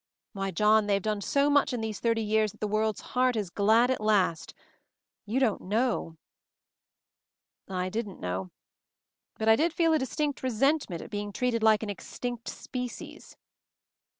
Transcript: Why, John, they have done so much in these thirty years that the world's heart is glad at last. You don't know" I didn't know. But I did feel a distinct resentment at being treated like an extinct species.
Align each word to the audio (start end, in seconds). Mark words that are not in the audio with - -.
Why, 0.33 0.49
John, 0.49 0.87
they 0.87 0.95
have 0.95 1.03
done 1.03 1.21
so 1.21 1.47
much 1.47 1.73
in 1.73 1.81
these 1.81 1.99
thirty 1.99 2.23
years 2.23 2.53
that 2.53 2.59
the 2.59 2.67
world's 2.67 3.01
heart 3.13 3.35
is 3.35 3.51
glad 3.51 3.91
at 3.91 4.01
last. 4.01 4.55
You 5.27 5.39
don't 5.39 5.61
know" 5.61 6.17
I 7.69 7.89
didn't 7.89 8.19
know. 8.19 8.49
But 9.37 9.47
I 9.47 9.55
did 9.55 9.71
feel 9.73 9.93
a 9.93 9.99
distinct 9.99 10.41
resentment 10.41 11.03
at 11.03 11.11
being 11.11 11.31
treated 11.31 11.61
like 11.61 11.83
an 11.83 11.89
extinct 11.91 12.49
species. 12.49 13.37